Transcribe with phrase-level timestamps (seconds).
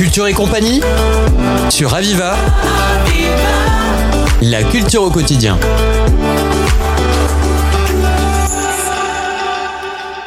[0.00, 0.80] Culture et compagnie
[1.68, 2.34] sur Aviva.
[4.40, 5.58] La culture au quotidien.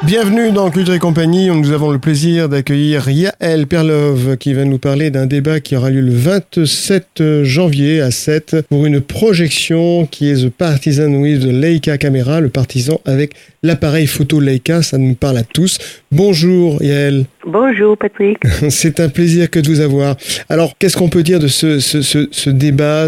[0.03, 1.47] Bienvenue dans Culture et compagnie.
[1.47, 5.89] Nous avons le plaisir d'accueillir Yael Perlov qui va nous parler d'un débat qui aura
[5.89, 11.45] lieu le 27 janvier à 7 pour une projection qui est The Partisan with the
[11.45, 13.33] Leica Camera, le partisan avec
[13.63, 14.81] l'appareil photo Leica.
[14.81, 16.03] Ça nous parle à tous.
[16.11, 17.25] Bonjour Yael.
[17.45, 18.37] Bonjour Patrick.
[18.69, 20.15] C'est un plaisir que de vous avoir.
[20.49, 23.07] Alors, qu'est-ce qu'on peut dire de ce, ce, ce, ce débat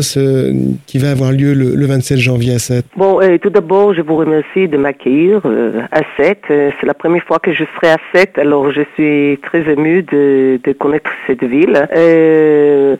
[0.88, 4.02] qui va avoir lieu le, le 27 janvier à 7 Bon, euh, tout d'abord, je
[4.02, 6.40] vous remercie de m'accueillir euh, à 7.
[6.50, 10.04] Euh, c'est la première fois que je serai à 7, alors je suis très émue
[10.04, 11.88] de, de connaître cette ville.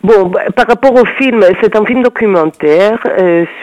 [0.04, 3.00] Bon, bah, par rapport au film, c'est un film documentaire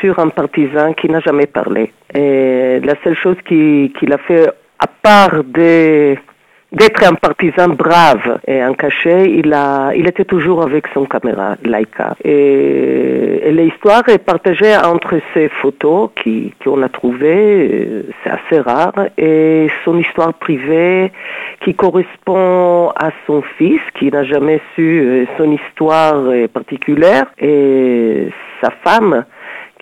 [0.01, 1.93] sur un partisan qui n'a jamais parlé.
[2.15, 4.49] Et la seule chose qu'il qui a fait,
[4.79, 10.87] à part d'être un partisan brave et en cachet, il a, il était toujours avec
[10.93, 12.17] son caméra Leica.
[12.25, 19.07] Et, et l'histoire est partagée entre ses photos qui qu'on a trouvées, c'est assez rare,
[19.17, 21.13] et son histoire privée
[21.65, 28.29] qui correspond à son fils qui n'a jamais su son histoire particulière et
[28.61, 29.25] sa femme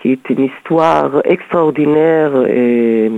[0.01, 3.11] qui est une histoire extraordinaire et,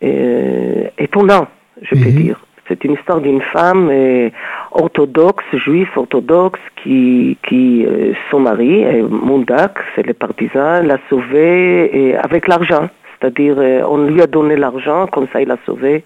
[0.00, 1.48] et étonnante,
[1.82, 2.22] je peux Mhm.
[2.22, 2.40] dire.
[2.68, 4.28] C'est une histoire d'une femme euh,
[4.72, 12.16] orthodoxe, juive orthodoxe, qui, qui euh, son mari, euh, Mundak, c'est le partisan, l'a sauvée
[12.24, 12.88] avec l'argent.
[13.20, 16.02] C'est-à-dire, euh, on lui a donné l'argent, comme ça il l'a sauvée.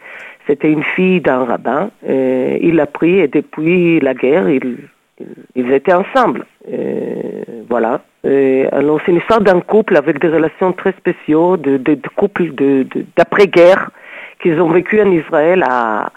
[0.47, 1.91] C'était une fille d'un rabbin.
[2.09, 6.45] euh, il l'a pris et depuis la guerre, ils étaient ensemble.
[6.73, 8.01] Euh, voilà.
[8.27, 12.09] Euh, alors, c'est une histoire d'un couple avec des relations très spéciaux, de, de, de
[12.17, 13.91] couple de, de- d'après-guerre
[14.41, 16.11] qu'ils ont vécu en Israël à,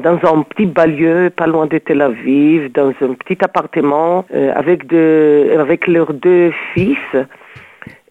[0.00, 4.92] dans un petit banlieue pas loin de Tel Aviv, dans un petit appartement euh, avec,
[5.58, 6.96] avec leurs deux fils.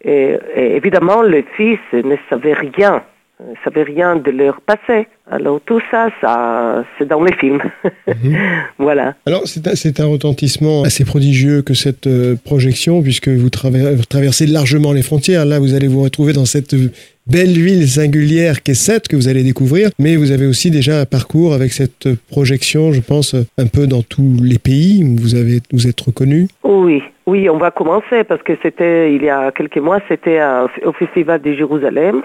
[0.04, 3.02] Et, et évidemment, les fils ne savaient rien,
[3.40, 5.08] ne savaient rien de leur passé.
[5.30, 7.62] Alors tout ça, ça c'est dans les films.
[8.80, 9.16] voilà.
[9.26, 14.48] Alors, c'est un, retentissement assez prodigieux que cette euh, projection, puisque vous, traver- vous traversez
[14.48, 15.46] largement les frontières.
[15.46, 16.92] Là, vous allez vous retrouver dans cette euh,
[17.28, 19.90] belle ville singulière qu'est Sète, que vous allez découvrir.
[20.00, 24.02] Mais vous avez aussi déjà un parcours avec cette projection, je pense, un peu dans
[24.02, 26.48] tous les pays où vous, avez, vous êtes reconnu.
[26.64, 30.40] Oui, oui, on va commencer parce que c'était il y a quelques mois, c'était
[30.86, 32.22] au Festival de Jérusalem.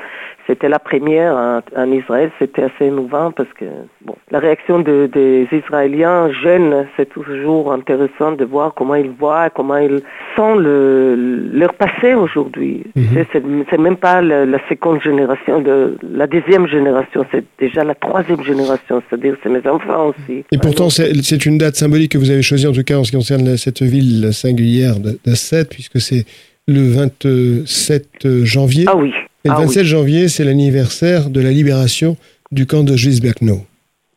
[0.48, 2.30] C'était la première en, Israël.
[2.40, 3.64] C'était assez émouvant parce que
[4.04, 9.50] bon, la réaction de- des Israéliens jeunes, c'est toujours intéressant de voir comment ils voient,
[9.50, 10.00] comment ils
[10.36, 11.14] sentent le,
[11.52, 12.82] leur passé aujourd'hui.
[12.96, 13.24] Mhm.
[13.32, 18.42] C'est- même pas la, la seconde génération, de, la deuxième génération, c'est déjà la troisième
[18.42, 19.00] génération.
[19.08, 20.44] C'est-à-dire, c'est mes enfants aussi.
[20.50, 23.04] Et pourtant, c'est c'est une date symbolique que vous avez choisie, en tout cas en
[23.04, 26.24] ce qui concerne cette ville singulière de, de Sète, puisque c'est
[26.66, 28.84] le 27 janvier.
[28.88, 29.12] ah oui.
[29.44, 29.66] Et le ah oui.
[29.66, 32.16] 27 janvier, c'est l'anniversaire de la libération
[32.52, 33.62] du camp de Auschwitz-Birkenau.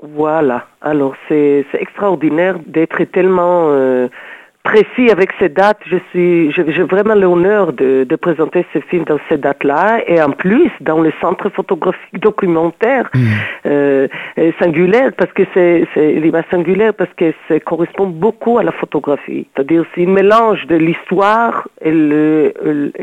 [0.01, 0.67] Voilà.
[0.81, 4.07] Alors c'est c'est extraordinaire d'être tellement euh,
[4.75, 5.79] précis avec ces dates.
[5.89, 10.31] Je suis, j'ai vraiment l'honneur de, de présenter ce film dans ces dates-là et en
[10.31, 13.09] plus dans le centre photographique documentaire
[13.65, 15.85] euh, euh, singulière parce que c'est
[16.23, 19.47] l'image singulière parce que ça correspond beaucoup à la photographie.
[19.55, 22.53] C'est-à-dire c'est un mélange de l'histoire et, le,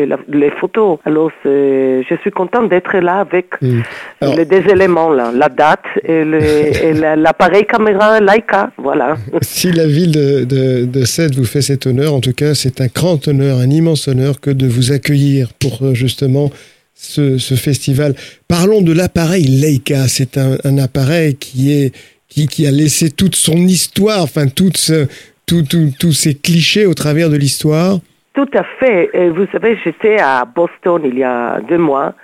[0.01, 0.99] et la- les photos.
[1.07, 3.81] Alors je suis contente d'être là avec Mm.
[4.21, 6.25] Alors- les deux éléments là, la date et
[7.03, 9.09] la- l'appareil caméra Leica, voilà.
[9.41, 12.81] Si la ville de, de, de Sète vous fait cet honneur, en tout cas, c'est
[12.81, 16.51] un grand honneur, un immense honneur que de vous accueillir pour euh, justement
[16.95, 18.15] ce, festival.
[18.49, 20.09] Parlons de l'appareil Leica.
[20.09, 21.95] C'est un, appareil qui est
[22.29, 25.07] qui, a laissé toute son histoire, enfin toute ce-
[25.47, 27.99] tout- tout- tous ces clichés au travers de l'histoire.
[28.35, 29.11] Tout à fait.
[29.13, 32.15] Et vous savez, j'étais à Boston il y a deux mois.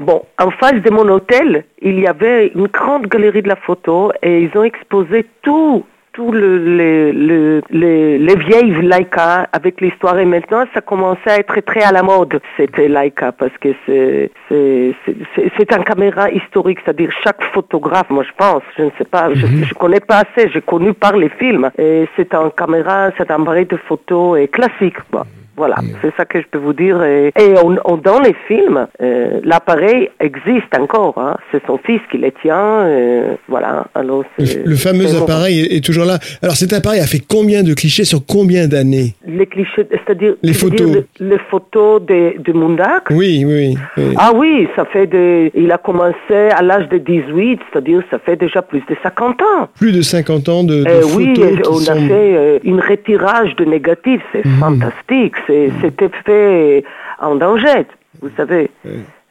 [0.00, 4.12] Bon, en face de mon hôtel, il y avait une grande galerie de la photo
[4.22, 10.18] et ils ont exposé tout tout le, le, le, le- les vieilles Leica avec l'histoire.
[10.18, 14.30] Et maintenant ça commençait à être très à la mode c'était Leica parce que c'est
[14.48, 18.90] c'est c'est- c'est- c'est un caméra historique c'est-à-dire chaque photographe moi je pense je ne
[18.98, 21.70] sais pas je, je connais pas assez j'ai connu par les films.
[21.78, 25.24] Et c'est un caméra c'est un appareil de photo et classique quoi.
[25.56, 27.02] Voilà, c'est ça que je peux vous dire.
[27.02, 31.14] Et, et on- on- dans les films, euh, l'appareil existe encore.
[31.18, 31.36] Hein.
[31.50, 32.56] C'est son fils qui le tient.
[32.86, 33.86] euh, voilà.
[33.94, 36.18] Alors Le, le fameux appareil est, est toujours là.
[36.42, 39.14] Alors cet appareil a fait combien de clichés sur combien d'années?
[39.26, 40.90] Les clichés, c'est-à-dire Les photos.
[40.90, 43.04] dire le- les photos de, de Mundak?
[43.10, 44.14] Oui, oui, oui.
[44.16, 46.14] Ah oui, ça fait de, il a commencé
[46.56, 49.68] à l'âge de 18, c'est-à-dire ça fait déjà plus de 50 ans.
[49.78, 51.34] Plus de 50 ans de, de Euh, photos oui,
[51.70, 54.58] on a fait euh, une retirage de négatifs, c'est Mhm.
[54.60, 56.84] fantastique, c'est- c'était fait
[57.20, 57.86] en danger,
[58.20, 58.70] vous savez.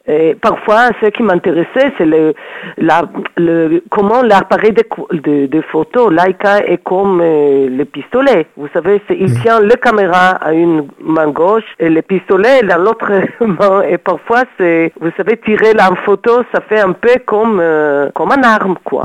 [0.08, 2.34] Et parfois, ce qui m'intéressait, c'est le,
[2.76, 3.02] la,
[3.36, 4.82] le, comment l'appareil de,
[5.16, 8.48] de, de photo, Leica, est comme euh, le pistolet.
[8.56, 12.78] Vous savez, c'est- il tient le caméra à une main gauche et le pistolet dans
[12.82, 13.12] l'autre
[13.46, 13.82] main.
[13.82, 18.32] Et parfois, c'est, vous savez, tirer la photo, ça fait un peu comme, euh, comme
[18.32, 19.04] un arme, quoi.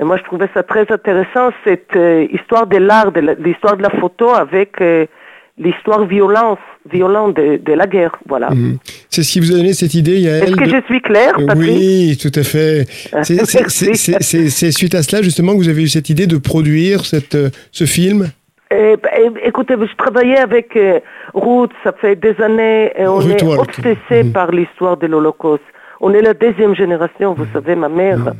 [0.00, 3.76] Et moi, je trouvais ça très intéressant, cette euh, histoire de l'art, de la- l'histoire
[3.76, 5.06] de la photo avec euh,
[5.58, 6.58] l'histoire violence,
[6.90, 8.16] violente de, de la guerre.
[8.26, 8.50] Voilà.
[8.50, 8.78] Mhm.
[9.10, 11.34] C'est ce qui vous a donné cette idée, Yael Est-ce que de- je suis claire,
[11.46, 12.86] Patrick Oui, tout à fait.
[13.22, 17.50] C'est- suite à cela, justement, que vous avez eu cette idée de produire cette, euh,
[17.70, 18.30] ce film
[18.70, 21.00] Eh, bah, eh, écoutez, je travaillais avec euh,
[21.34, 23.60] Ruth, ça fait des années, et on Ruth est Walk.
[23.68, 24.32] obsessé Mhm.
[24.32, 25.62] par l'histoire de l'Holocauste.
[26.00, 28.32] On est la deuxième génération, vous savez, ma mère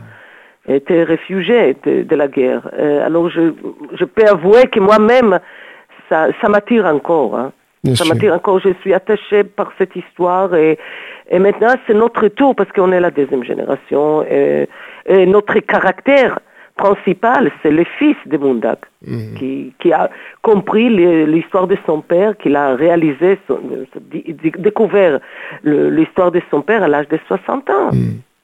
[0.69, 2.69] était réfugiée de, de la guerre.
[2.79, 3.53] Euh, alors je,
[3.99, 5.39] je peux avouer que moi-même,
[6.13, 7.33] ça, ça m'attire encore.
[7.39, 7.53] hein.
[7.97, 10.79] Ça m'attire encore, je suis attachée par cette histoire et,
[11.35, 14.69] et maintenant c'est notre tour parce qu'on est la deuxième génération et,
[15.07, 16.39] et notre caractère
[16.77, 19.35] principal c'est le fils de Mundak Mhm.
[19.39, 20.09] qui, qui a
[20.43, 20.89] compris
[21.35, 23.59] l'histoire de son père, qu'il a réalisé, son-
[24.13, 24.37] d-
[24.69, 25.19] découvert
[25.65, 27.91] l'histoire de son père à l'âge de 60 ans.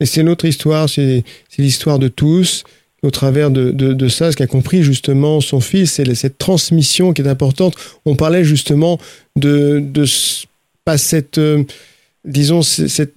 [0.01, 1.23] Et c'est notre histoire, c'est
[1.59, 2.65] l'histoire de tous.
[3.03, 7.13] Au travers de, de, de ça, ce qu'a compris justement son fils, c'est cette transmission
[7.13, 7.75] qui est importante.
[8.05, 8.99] On parlait justement
[9.37, 10.47] de, de ce-
[10.85, 11.63] pas cette, euh,
[12.25, 13.15] disons, cette-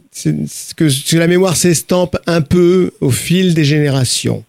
[0.75, 4.43] que, que la mémoire s'estampe un peu au fil des générations.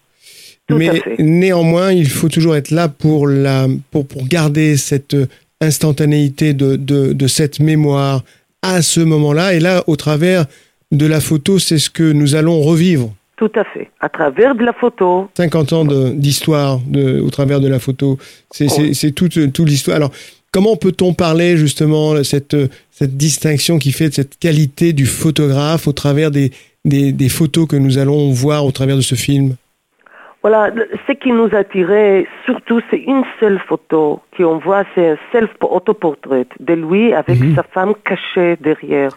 [0.67, 5.15] Tout Mais néanmoins, il faut toujours être là pour, la, pour, pour garder cette
[5.61, 8.23] instantanéité de, de, de cette mémoire
[8.61, 9.53] à ce moment-là.
[9.55, 10.45] Et là, au travers
[10.91, 13.13] de la photo, c'est ce que nous allons revivre.
[13.43, 13.89] Tout à fait.
[13.99, 16.79] À travers de la photo, 50 ans d'histoire
[17.25, 18.17] au travers de la photo.
[18.51, 19.97] C'est toute, toute l'histoire.
[19.97, 20.11] Alors,
[20.53, 22.55] comment peut-on parler justement de cette,
[22.91, 26.51] cette distinction qui fait de cette qualité du photographe au travers des,
[26.85, 29.55] des, des photos que nous allons voir au travers de ce film?
[30.41, 30.71] Voilà,
[31.07, 36.73] ce qui nous attirait surtout, c'est une seule photo qu'on voit, c'est un self-autoportrait de
[36.75, 37.55] lui avec Mhm.
[37.55, 39.11] sa femme cachée derrière.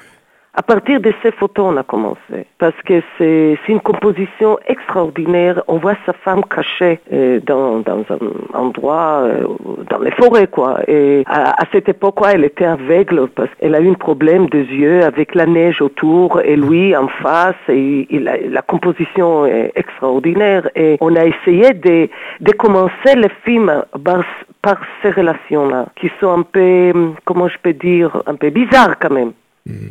[0.59, 2.47] À partir de ces photos, on a commencé.
[2.59, 5.63] Parce que c'est une composition extraordinaire.
[5.69, 8.19] On voit sa femme cachée euh, dans, dans un
[8.59, 9.47] endroit, euh,
[9.91, 10.81] dans les forêts, quoi.
[10.89, 14.47] Et à, à cette époque, quoi, elle était aveugle parce qu'elle a eu un problème
[14.49, 17.55] de yeux avec la neige autour et lui en face.
[17.69, 20.71] Et, il a- la composition est extraordinaire.
[20.75, 22.09] Et on a essayé de,
[22.41, 24.25] de commencer le film par,
[24.63, 26.93] par ces relations-là, qui sont un peu,
[27.27, 29.33] comment je peux dire, un peu bizarres quand même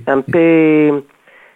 [0.07, 1.03] un peu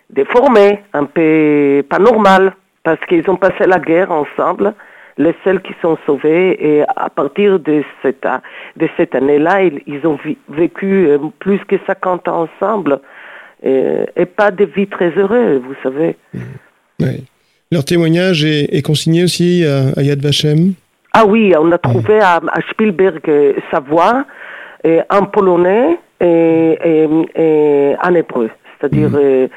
[0.09, 4.73] déformés, un peu pas normal, parce qu'ils ont passé la guerre ensemble,
[5.17, 8.25] les seuls qui sont sauvés, et à partir de cette,
[8.77, 10.17] de cette année-là, ils, ils ont
[10.49, 12.99] vécu euh, plus que 50 ans ensemble,
[13.61, 16.15] et, et pas de vie très heureuse, vous savez.
[16.99, 17.21] Ouais.
[17.71, 20.73] Leur témoignage est, est consigné aussi à, à Yad Vashem?
[21.13, 24.25] Ah oui, on a trouvé à, à Spielberg euh, sa voix
[24.85, 28.49] euh, en polonais et, en hébreu.
[28.79, 29.47] C'est-à-dire, euh,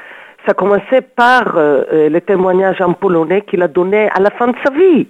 [0.45, 4.47] ça commençait par euh, euh, le témoignage en polonais qu'il a donné à la fin
[4.47, 5.07] de sa vie.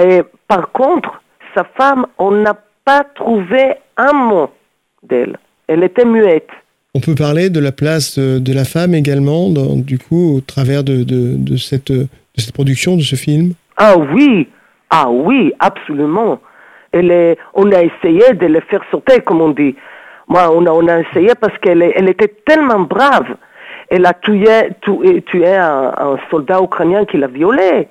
[0.00, 1.22] Et par contre,
[1.54, 4.50] sa femme, on n'a pas trouvé un mot
[5.02, 5.36] d'elle.
[5.66, 6.48] Elle était muette.
[6.94, 10.84] On peut parler de la place de la femme également, dans- du coup, au travers
[10.84, 13.54] de, de, de cette, de cette production, de ce film?
[13.76, 14.48] Ah oui,
[14.90, 16.40] ah oui, absolument.
[16.92, 19.74] Elle est, on a essayé de le faire sauter, comme on dit.
[20.28, 23.36] Moi, on a, on a essayé parce qu'elle elle était tellement brave.
[23.90, 27.88] Elle a tué, tué, tué un, un soldat ukrainien qui l'a violée.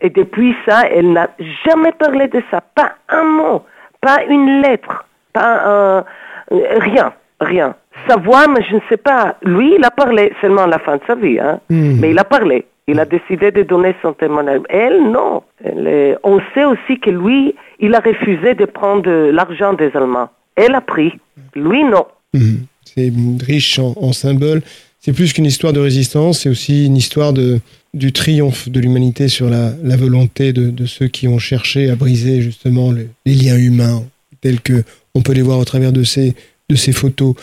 [0.00, 1.28] Et depuis ça, elle n'a
[1.66, 2.60] jamais parlé de ça.
[2.74, 3.62] Pas un mot,
[4.00, 6.04] pas une lettre, pas un,
[6.50, 7.74] rien, rien.
[8.08, 9.34] Sa voix, mais je ne sais pas.
[9.42, 11.58] Lui, il a parlé seulement à la fin de sa vie, hein.
[11.70, 11.98] Mhm.
[12.00, 12.66] mais il a parlé.
[12.86, 14.60] Il a décidé de donner son témoignage.
[14.68, 15.42] Elle, non.
[15.64, 20.28] Elle est- on sait aussi que lui, il a refusé de prendre l'argent des Allemands.
[20.54, 21.18] Elle a pris.
[21.56, 22.04] Lui, non.
[22.34, 22.66] Mhm.
[22.94, 23.12] C'est
[23.44, 24.62] riche en, symboles.
[25.00, 29.48] C'est plus qu'une histoire de résistance, c'est aussi une histoire du triomphe de l'humanité sur
[29.50, 34.04] la, volonté de, ceux qui ont cherché à briser justement le- les liens humains
[34.40, 34.84] tels que
[35.14, 36.34] on peut les voir au travers de ces,
[36.68, 37.34] de ces photos.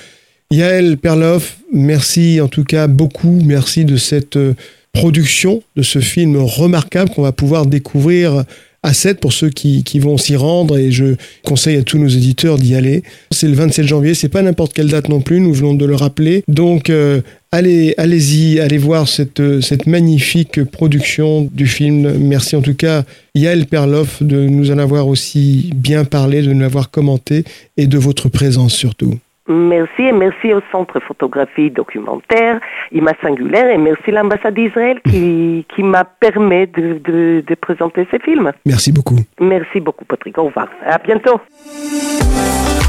[0.51, 4.53] Yael Perloff, merci en tout cas beaucoup, merci de cette euh,
[4.91, 8.43] production, de ce film remarquable qu'on va pouvoir découvrir
[8.83, 12.07] à 7 pour ceux qui, qui vont s'y rendre et je conseille à tous nos
[12.07, 13.03] éditeurs d'y aller.
[13.31, 15.95] C'est le 27 janvier, c'est pas n'importe quelle date non plus, nous venons de le
[15.95, 16.43] rappeler.
[16.47, 17.21] Donc euh,
[17.51, 22.17] allez, allez-y, allez voir cette, cette magnifique production du film.
[22.19, 23.03] Merci en tout cas
[23.35, 27.45] Yael Perloff de nous en avoir aussi bien parlé, de nous l'avoir commenté
[27.77, 29.17] et de votre présence surtout.
[29.47, 32.61] Merci et merci au Centre photographie documentaire
[32.93, 38.07] IMA Singulaire et merci à l'ambassade d'Israël qui, qui m'a permis de, de, de, présenter
[38.09, 38.51] ces films.
[38.65, 39.19] Merci beaucoup.
[39.41, 40.69] Merci beaucoup Patrick, au revoir.
[40.85, 41.41] À bientôt.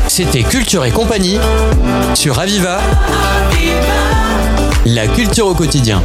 [0.07, 1.41] C'était Culture et compagnie
[2.15, 2.79] sur Aviva.
[4.87, 6.03] La culture au quotidien.